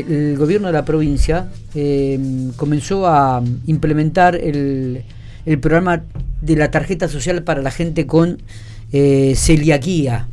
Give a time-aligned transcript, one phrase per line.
[0.00, 2.18] El gobierno de la provincia eh,
[2.56, 5.04] comenzó a implementar el,
[5.60, 6.02] programa
[6.42, 8.38] de la tarjeta social para la gente con
[8.92, 10.28] eh, celiaquía.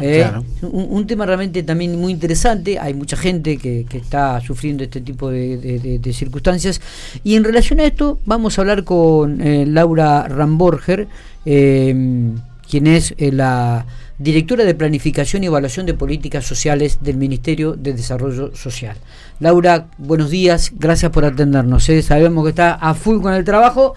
[0.00, 0.30] Eh,
[0.62, 2.78] un, tema realmente también muy interesante.
[2.78, 6.80] Hay mucha gente que, está sufriendo este tipo de, circunstancias.
[7.24, 9.38] Y en relación a esto, vamos a hablar con
[9.74, 11.08] Laura Ramborger,
[11.44, 13.84] quien es la
[14.18, 18.96] directora de Planificación y Evaluación de Políticas Sociales del Ministerio de Desarrollo Social.
[19.40, 21.88] Laura, buenos días, gracias por atendernos.
[21.88, 22.02] ¿eh?
[22.02, 23.94] Sabemos que está a full con el trabajo,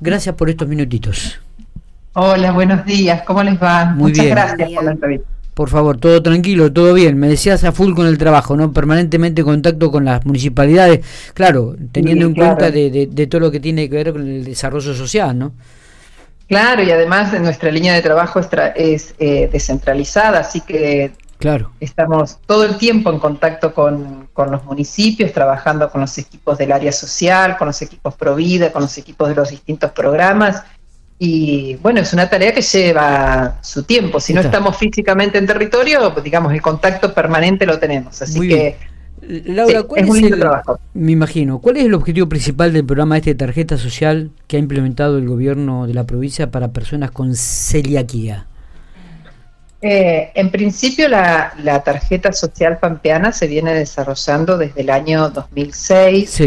[0.00, 1.40] gracias por estos minutitos.
[2.12, 3.86] Hola, buenos días, ¿cómo les va?
[3.86, 5.28] Muy Muchas gracias por la entrevista.
[5.52, 7.16] Por favor, todo tranquilo, todo bien.
[7.18, 8.74] Me decías a full con el trabajo, ¿no?
[8.74, 11.00] Permanentemente en contacto con las municipalidades,
[11.32, 14.94] claro, teniendo en cuenta de, de todo lo que tiene que ver con el desarrollo
[14.94, 15.52] social, ¿no?
[16.48, 21.72] Claro, y además nuestra línea de trabajo es, eh, descentralizada, así que claro.
[21.80, 26.92] estamos todo el tiempo en contacto con, los municipios, trabajando con los equipos del área
[26.92, 30.62] social, con los equipos Provida, con los equipos de los distintos programas.
[31.18, 34.20] Y bueno, es una tarea que lleva su tiempo.
[34.20, 38.20] Si no estamos físicamente en territorio, digamos, el contacto permanente lo tenemos.
[38.20, 38.76] Así que
[39.28, 40.78] Laura, ¿cuál es, el, trabajo.
[40.94, 44.60] Me imagino, ¿cuál es el objetivo principal del programa este de tarjeta social que ha
[44.60, 48.46] implementado el gobierno de la provincia para personas con celiaquía?
[49.82, 56.42] Eh, en principio, la, tarjeta social pampeana se viene desarrollando desde el año 2006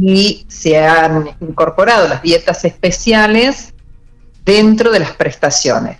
[0.00, 3.74] y se han incorporado las dietas especiales
[4.44, 5.98] dentro de las prestaciones.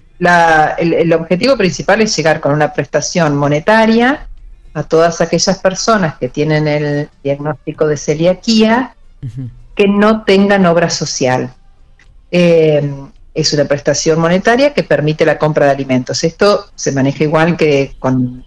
[0.78, 4.28] el objetivo principal es llegar con una prestación monetaria
[4.74, 8.94] a todas aquellas personas que tienen el diagnóstico de celiaquía
[9.74, 11.52] que no tengan obra social.
[12.30, 12.90] Eh,
[13.34, 16.22] es una prestación monetaria que permite la compra de alimentos.
[16.24, 18.44] Esto se maneja igual que con,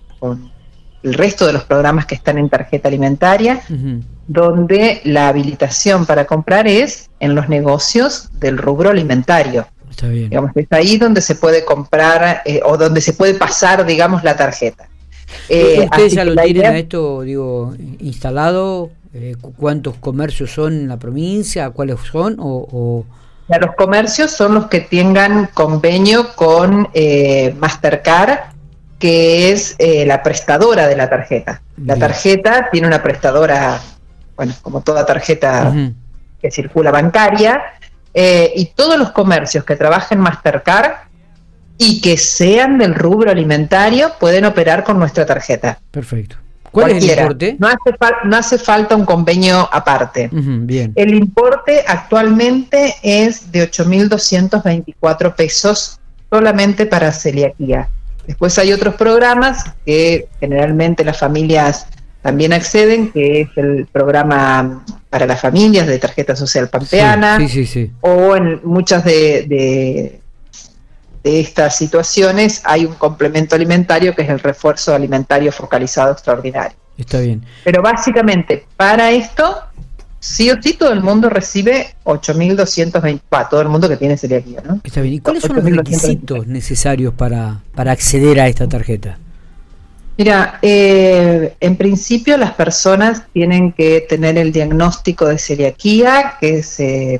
[1.03, 3.61] el resto de los programas que están en tarjeta alimentaria,
[4.27, 9.67] donde la habilitación para comprar es en los negocios del rubro alimentario.
[9.89, 10.29] Está bien.
[10.29, 14.35] Digamos, es ahí donde se puede comprar eh, o donde se puede pasar, digamos, la
[14.35, 14.89] tarjeta.
[15.49, 18.91] Eh, ¿Ustedes ya lo tienen a esto, digo, instalado?
[19.17, 21.69] Eh, ¿Cuántos comercios son en la provincia?
[21.69, 22.35] ¿Cuáles son?
[22.37, 23.05] O,
[23.47, 28.39] los comercios son los que tengan convenio con eh, Mastercard,
[28.99, 31.61] que es eh, la prestadora de la tarjeta.
[31.77, 33.79] La tarjeta tiene una prestadora,
[34.35, 35.73] bueno, como toda tarjeta
[36.41, 37.61] que circula bancaria,
[38.13, 41.04] y todos los comercios que trabajen Mastercard
[41.77, 45.79] y que sean del rubro alimentario pueden operar con nuestra tarjeta.
[45.91, 46.37] Perfecto.
[46.71, 47.55] ¿Cuál es el importe?
[47.57, 50.29] No hace, no hace falta un convenio aparte.
[50.31, 50.91] bien.
[50.95, 55.99] El importe actualmente es de 8.224 pesos
[56.29, 57.87] solamente para celiaquía.
[58.27, 61.87] Después hay otros programas que generalmente las familias
[62.21, 67.65] también acceden, que es el programa para las familias de tarjeta social pampeana, sí, sí,
[67.65, 70.19] sí, o en muchas de de
[71.25, 76.77] estas situaciones hay un complemento alimentario que es el refuerzo alimentario focalizado extraordinario.
[76.97, 77.43] Está bien.
[77.63, 79.63] Pero básicamente para esto,
[80.19, 84.79] sí o sí todo el mundo recibe 8.224, todo el mundo que tiene celiaquía, ¿no?
[84.83, 85.15] Está bien.
[85.15, 89.17] ¿Y cuáles son los requisitos necesarios para, para acceder a esta tarjeta?
[90.17, 97.19] Mira, eh, en principio las personas tienen que tener el diagnóstico de celiaquía que se,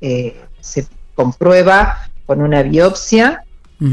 [0.00, 3.44] eh, se comprueba con una biopsia.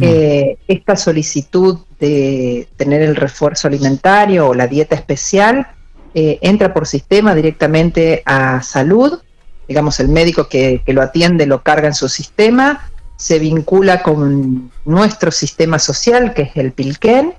[0.02, 5.68] Eh, esta solicitud de tener el refuerzo alimentario o la dieta especial
[6.14, 9.20] eh, entra por sistema directamente a salud,
[9.68, 15.32] digamos el médico que, lo atiende lo carga en su sistema, se vincula con nuestro
[15.32, 17.34] sistema social que es el PILQUEN,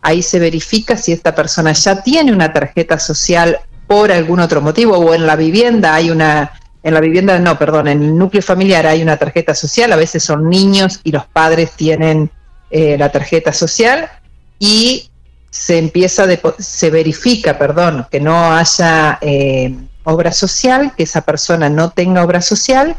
[0.00, 4.96] ahí se verifica si esta persona ya tiene una tarjeta social por algún otro motivo
[4.96, 6.52] o en la vivienda hay una
[6.88, 10.22] en la vivienda, no, perdón, en el núcleo familiar hay una tarjeta social, a veces
[10.22, 12.30] son niños y los padres tienen
[12.70, 14.10] eh, la tarjeta social
[14.58, 15.10] y
[15.50, 16.26] se empieza,
[16.58, 19.74] se verifica, perdón, que no haya eh,
[20.04, 22.96] obra social, que esa persona no tenga obra social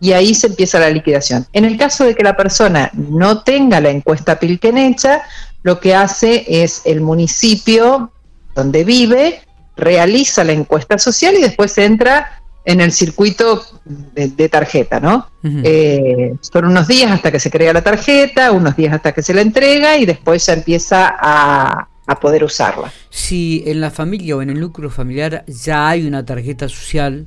[0.00, 1.46] y ahí se empieza la liquidación.
[1.52, 5.22] En el caso de que la persona no tenga la encuesta Pilken hecha,
[5.62, 8.12] lo que hace es el municipio
[8.54, 9.42] donde vive,
[9.76, 15.28] realiza la encuesta social y después entra en el circuito de, tarjeta, ¿no?
[15.42, 19.34] Eh, son unos días hasta que se crea la tarjeta, unos días hasta que se
[19.34, 21.88] la entrega y después ya empieza a,
[22.20, 22.92] poder usarla.
[23.08, 27.26] Si en la familia o en el núcleo familiar ya hay una tarjeta social,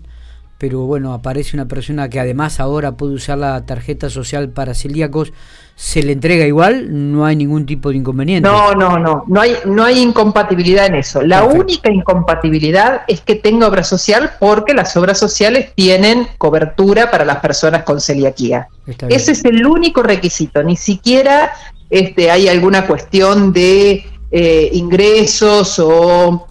[0.57, 5.33] pero bueno, aparece una persona que además ahora puede usar la tarjeta social para celíacos,
[5.75, 6.87] ¿se le entrega igual?
[7.11, 8.47] No hay ningún tipo de inconveniente.
[8.47, 11.21] No, no, no, no hay, no hay incompatibilidad en eso.
[11.21, 17.25] La única incompatibilidad es que tenga obra social porque las obras sociales tienen cobertura para
[17.25, 18.69] las personas con celiaquía.
[19.09, 21.51] Ese es el único requisito, ni siquiera
[21.89, 26.47] este, hay alguna cuestión de eh, ingresos o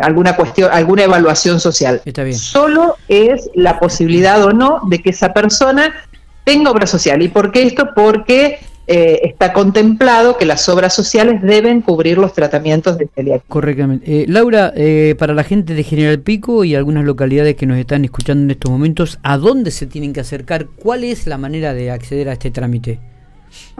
[0.00, 2.00] alguna cuestión, alguna evaluación social.
[2.32, 5.92] Solo es la posibilidad o no de que esa persona
[6.44, 7.20] tenga obra social.
[7.22, 7.88] ¿Y por qué esto?
[7.94, 13.44] Porque eh, está contemplado que las obras sociales deben cubrir los tratamientos de celiaquía.
[13.48, 14.22] Correctamente.
[14.22, 14.72] Eh, Laura,
[15.18, 18.70] para la gente de General Pico y algunas localidades que nos están escuchando en estos
[18.70, 20.66] momentos, ¿a dónde se tienen que acercar?
[20.66, 23.00] ¿Cuál es la manera de acceder a este trámite?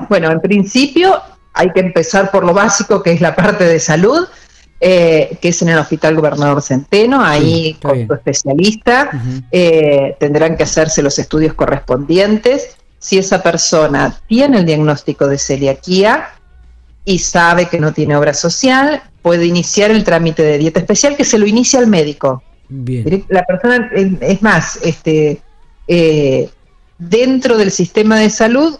[0.08, 1.20] Bueno, en principio
[1.56, 4.28] hay que empezar por lo básico, que es la parte de salud,
[4.78, 9.10] eh, que es en el Hospital Gobernador Centeno, ahí con tu especialista,
[9.50, 12.76] eh, tendrán que hacerse los estudios correspondientes.
[12.98, 16.28] Si esa persona tiene el diagnóstico de celiaquía
[17.06, 21.24] y sabe que no tiene obra social, puede iniciar el trámite de dieta especial que
[21.24, 22.42] se lo inicia el médico.
[22.68, 23.24] Bien.
[23.28, 25.40] La persona, es más, este,
[25.88, 26.50] eh,
[26.98, 28.78] dentro del sistema de salud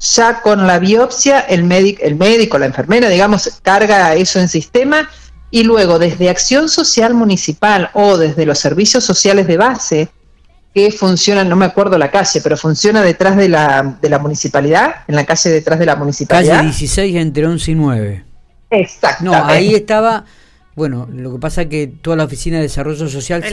[0.00, 5.08] ya con la biopsia el, médico, el médico, la enfermera, digamos, carga eso en sistema
[5.50, 10.08] y luego desde Acción Social Municipal o desde los servicios sociales de base
[10.74, 14.96] que funcionan, no me acuerdo la calle, pero funciona detrás de la, de la municipalidad,
[15.08, 16.58] en la calle detrás de la municipalidad.
[16.58, 18.24] Calle 16 entre 11 y 9.
[18.70, 19.24] Exacto.
[19.24, 20.26] No, ahí estaba,
[20.76, 23.50] bueno, lo que pasa es que toda la oficina de desarrollo social se,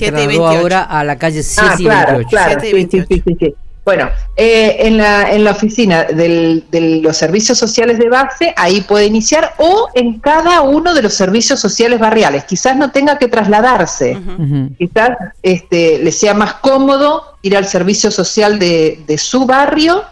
[0.00, 3.54] trasladó ahora a la calle 7 ah, y claro, Claro, sí, sí, sí,
[3.88, 9.06] bueno, eh, en, la, en la oficina de los servicios sociales de base, ahí puede
[9.06, 12.44] iniciar, o en cada uno de los servicios sociales barriales.
[12.44, 14.18] Quizás no tenga que trasladarse,
[14.76, 20.02] quizás este, le sea más cómodo ir al servicio social de, su barrio,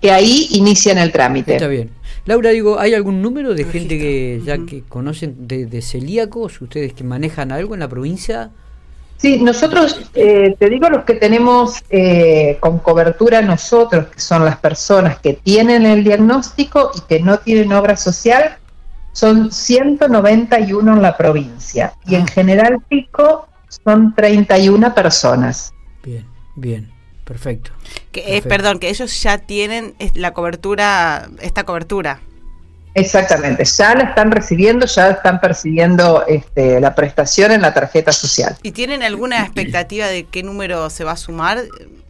[0.00, 1.54] que ahí inician el trámite.
[1.54, 1.90] Está bien.
[2.24, 6.92] Laura, digo, ¿hay algún número de gente que ya que conocen de, de celíacos, ustedes
[6.92, 8.52] que manejan algo en la provincia?
[9.18, 14.58] Sí, nosotros, eh, te digo, los que tenemos eh, con cobertura nosotros, que son las
[14.58, 18.58] personas que tienen el diagnóstico y que no tienen obra social,
[19.12, 22.26] son 191 en la provincia y en ah.
[22.32, 23.48] General Pico
[23.84, 25.72] son 31 personas.
[26.04, 26.24] Bien,
[26.54, 26.92] bien,
[27.24, 27.72] perfecto.
[28.12, 32.20] Que, perdón, que ellos ya tienen la cobertura, esta cobertura.
[32.98, 38.56] Exactamente, ya la están recibiendo, ya están percibiendo este, la prestación en la tarjeta social.
[38.62, 41.62] ¿Y tienen alguna expectativa de qué número se va a sumar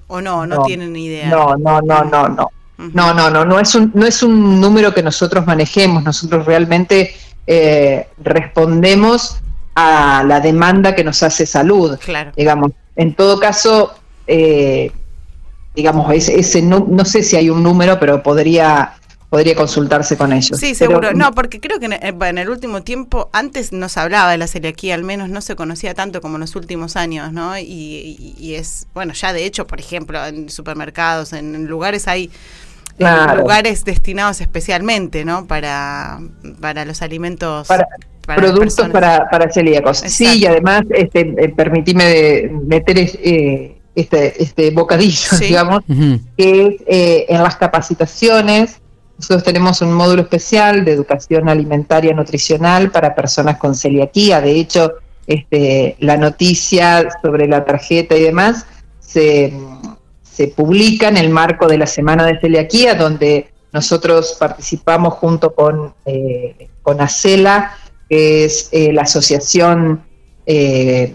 [0.06, 0.46] o no?
[0.46, 1.29] No, tienen idea.
[1.29, 2.50] No, no, no, no, no.
[2.79, 7.12] No, no, no, no es un, no es un número que nosotros manejemos, nosotros realmente
[7.44, 9.40] eh, respondemos
[9.75, 11.99] a la demanda que nos hace salud.
[11.99, 12.31] Claro.
[12.37, 13.94] Digamos, en todo caso,
[14.29, 14.93] eh,
[15.75, 18.98] digamos, ese, ese no, no sé si hay un número, pero podría
[19.28, 20.58] podría consultarse con ellos.
[20.58, 21.12] Sí, seguro.
[21.12, 24.46] no, porque creo que en, en, el último tiempo, antes no se hablaba de la
[24.46, 27.58] celiaquía, al menos no se conocía tanto como en los últimos años, ¿no?
[27.58, 32.30] Y, es, bueno, ya de hecho, por ejemplo, en supermercados, en, lugares hay...
[32.98, 35.46] lugares destinados especialmente, ¿no?
[35.46, 36.20] Para,
[36.60, 37.69] para los alimentos.
[37.69, 37.86] Para,
[38.22, 39.98] productos para, para celíacos.
[39.98, 45.84] Sí, y además, este, eh, permitime meter eh, este, este bocadillo, digamos,
[46.36, 48.80] que es eh, en las capacitaciones
[49.19, 54.41] nosotros tenemos un módulo especial de educación alimentaria nutricional para personas con celiaquía.
[54.41, 54.93] De hecho,
[55.26, 58.64] este, la noticia sobre la tarjeta y demás
[59.00, 59.52] se,
[60.54, 66.69] publica en el marco de la Semana de Celiaquía, donde nosotros participamos junto con, eh,
[66.81, 67.73] con ACELA,
[68.09, 70.04] que es eh, la asociación,
[70.47, 71.12] eh,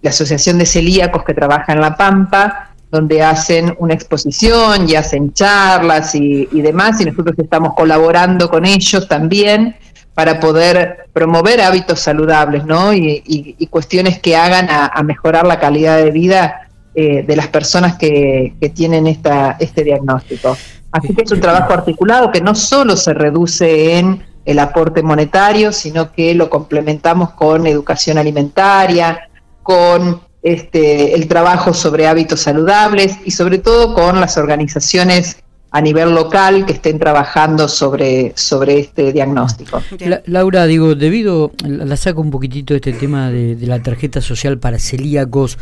[0.00, 5.32] la asociación de celíacos que trabaja en La Pampa, donde hacen una exposición y hacen
[5.32, 9.76] charlas y, demás, y nosotros estamos colaborando con ellos también
[10.14, 12.92] para poder promover hábitos saludables, ¿no?
[12.92, 18.54] Y, cuestiones que hagan a, mejorar la calidad de vida eh, de las personas que,
[18.74, 20.56] tienen esta, este diagnóstico.
[20.90, 25.72] Así que es un trabajo articulado que no solo se reduce en el aporte monetario,
[25.72, 29.28] sino que lo complementamos con educación alimentaria,
[29.62, 35.38] con este, el trabajo sobre hábitos saludables y sobre todo con las organizaciones
[35.70, 39.82] a nivel local que estén trabajando sobre, sobre este diagnóstico.
[40.24, 45.58] Laura, digo, debido, la saco un poquitito este tema de, la tarjeta social para celíacos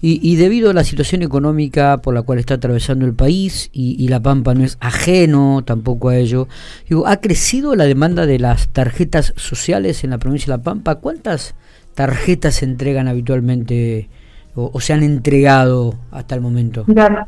[0.00, 4.08] y, debido a la situación económica por la cual está atravesando el país y, y,
[4.08, 6.48] La Pampa no es ajeno tampoco a ello,
[6.88, 10.96] digo, ¿ha crecido la demanda de las tarjetas sociales en la provincia de La Pampa?
[10.96, 11.54] ¿Cuántas
[11.94, 14.08] tarjetas se entregan habitualmente
[14.54, 16.84] o, se han entregado hasta el momento?
[16.86, 17.26] Mira,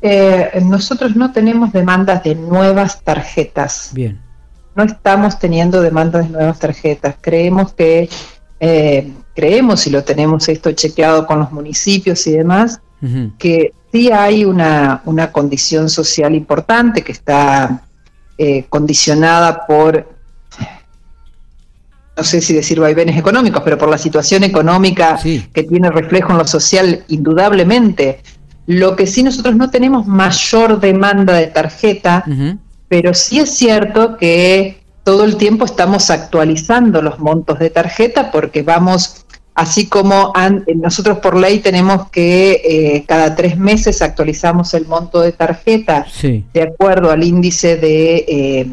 [0.00, 3.90] eh, nosotros no tenemos demandas de nuevas tarjetas.
[3.92, 4.20] Bien.
[4.76, 7.16] No estamos teniendo demandas de nuevas tarjetas.
[7.20, 8.08] Creemos que,
[8.60, 12.80] eh, creemos y lo tenemos esto chequeado con los municipios y demás,
[13.38, 17.82] que sí hay una, una condición social importante que está
[18.36, 20.17] eh, condicionada por,
[22.18, 26.38] no sé si decir vaivenes económicos, pero por la situación económica que tiene reflejo en
[26.38, 28.20] lo social, indudablemente.
[28.66, 32.24] Lo que sí nosotros no tenemos mayor demanda de tarjeta,
[32.88, 38.62] pero sí es cierto que todo el tiempo estamos actualizando los montos de tarjeta porque
[38.62, 40.32] vamos así como
[40.76, 46.62] nosotros por ley tenemos que eh, cada tres meses actualizamos el monto de tarjeta de
[46.62, 48.66] acuerdo al índice de, eh,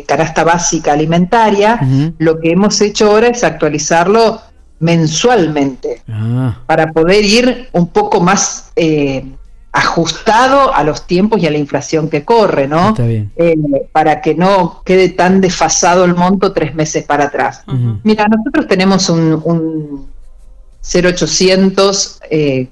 [0.00, 1.78] canasta básica alimentaria,
[2.18, 4.40] lo que hemos hecho ahora es actualizarlo
[4.80, 6.58] mensualmente ah.
[6.66, 9.24] para poder ir un poco más eh,
[9.70, 12.94] ajustado a los tiempos y a la inflación que corre, ¿no?
[12.98, 13.54] Eh,
[13.92, 17.62] para que no quede tan desfasado el monto tres meses para atrás.
[18.02, 20.06] Mira, nosotros tenemos un,
[20.82, 22.68] 0800, eh,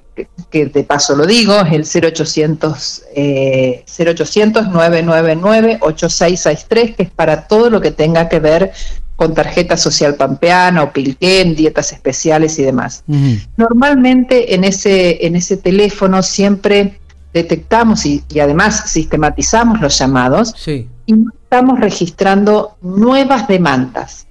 [0.50, 7.46] que, de paso lo digo, es el 0800, eh, 0800 999 8663, que es para
[7.46, 8.72] todo lo que tenga que ver
[9.16, 13.04] con tarjeta social pampeana o Pilquén, dietas especiales y demás.
[13.56, 16.98] Normalmente en ese, en ese teléfono siempre
[17.34, 24.26] detectamos y, además sistematizamos los llamados y estamos registrando nuevas demandas.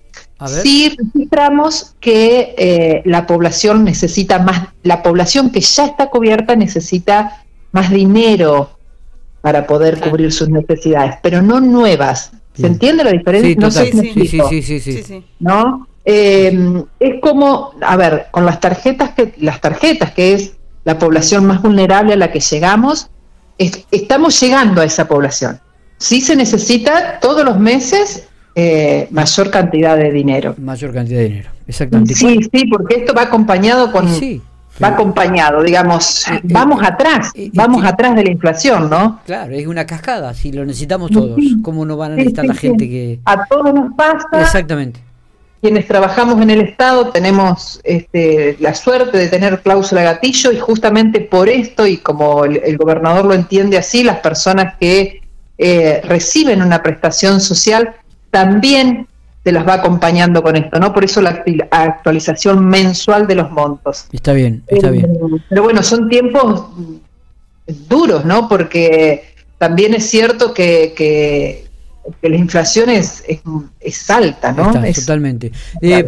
[0.48, 7.44] Si registramos que eh, la población necesita más, la población que ya está cubierta necesita
[7.72, 8.70] más dinero
[9.42, 12.32] para poder cubrir sus necesidades, pero no nuevas.
[12.54, 13.56] ¿Se entiende la diferencia?
[13.58, 15.88] no sé sí, sí, sí, sí, ¿No?
[16.06, 20.54] Eh, es como, a ver, con las tarjetas que las tarjetas que es
[20.86, 23.10] la población más vulnerable a la que llegamos,
[23.58, 25.60] estamos llegando a esa población.
[25.98, 30.56] Sí se necesita todos los meses eh, mayor cantidad de dinero.
[30.58, 32.16] Mayor cantidad de dinero, exactamente.
[32.16, 34.08] Sí, sí, porque esto va acompañado con...
[34.10, 34.42] Sí,
[34.82, 39.20] va acompañado, digamos, eh, vamos atrás, vamos atrás de la inflación, ¿no?
[39.26, 42.88] Claro, es una cascada, si lo necesitamos todos, ¿cómo no van a necesitar la gente
[42.88, 43.20] que...
[43.26, 44.42] A todos nos pasa.
[44.42, 45.02] Exactamente.
[45.62, 51.20] Quienes trabajamos en el Estado tenemos este, la suerte de tener cláusula gatillo y justamente
[51.20, 55.22] por esto, y como el, gobernador lo entiende así, las personas que
[55.58, 57.96] eh, reciben una prestación social
[58.32, 59.08] también
[59.44, 60.94] se las va acompañando con esto, ¿no?
[60.94, 64.08] Por eso la actualización mensual de los montos.
[64.12, 65.06] Está bien, está bien.
[65.06, 66.66] Eh, pero bueno, son tiempos
[67.88, 68.50] duros, ¿no?
[68.50, 71.69] Porque también es cierto que, que,
[72.22, 73.24] la inflación es,
[73.80, 74.72] es, alta, ¿no?
[74.94, 75.52] totalmente.
[75.82, 76.04] Eh,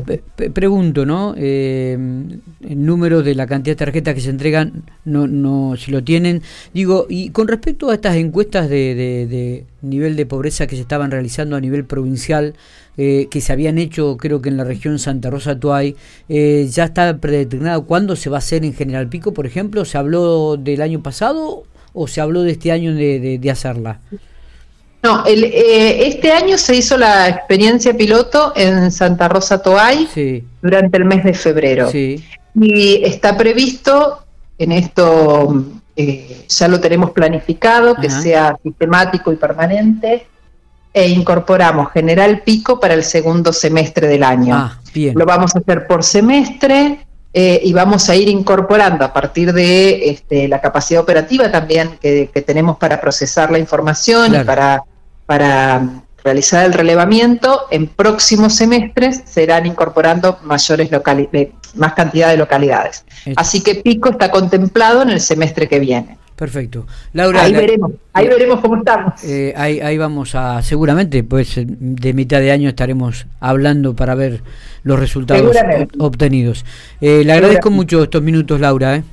[0.54, 1.34] pregunto, ¿no?
[1.38, 6.04] Eh, el número de la cantidad de tarjetas que se entregan, no, no, si lo
[6.04, 6.42] tienen.
[6.74, 11.12] Digo, y con respecto a estas encuestas de, de, nivel de pobreza que se estaban
[11.12, 12.56] realizando a nivel provincial,
[12.98, 15.96] eh, que se habían hecho creo que en la región Santa Rosa Tuay,
[16.28, 19.86] ¿ya está predeterminado cuándo se va a hacer en General Pico, por ejemplo?
[19.86, 24.00] ¿Se habló del año pasado o se habló de este año de, de hacerla?
[25.04, 30.08] No, el, eh, este año se hizo la experiencia piloto en Santa Rosa Toay
[30.62, 31.90] durante el mes de febrero.
[31.94, 34.26] Y está previsto,
[34.60, 35.66] en esto
[35.96, 40.28] eh, ya lo tenemos planificado, que sea sistemático y permanente,
[40.94, 44.56] e incorporamos General Pico para el segundo semestre del año.
[44.56, 44.80] Ah,
[45.16, 47.06] lo vamos a hacer por semestre.
[47.34, 52.30] Eh, y vamos a ir incorporando a partir de este, la capacidad operativa también que,
[52.46, 54.84] tenemos para procesar la información y para
[55.32, 60.90] para realizar el relevamiento, en próximos semestres serán incorporando mayores
[61.76, 63.06] más cantidad de localidades.
[63.38, 66.18] Así que Pico está contemplado en el semestre que viene.
[66.36, 66.86] Perfecto.
[67.14, 69.24] Laura, ahí veremos, ahí veremos cómo estamos.
[69.24, 74.44] Eh, ahí, ahí vamos a, seguramente, pues de mitad de año estaremos hablando para ver
[74.84, 75.56] los resultados
[75.98, 76.66] obtenidos.
[77.00, 78.98] Eh, le agradezco mucho estos minutos, Laura.
[78.98, 79.04] ¿eh?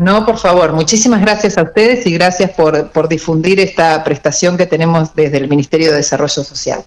[0.00, 4.64] No, por favor, muchísimas gracias a ustedes y gracias por, por difundir esta prestación que
[4.64, 6.78] tenemos desde el Ministerio de Desarrollo Social.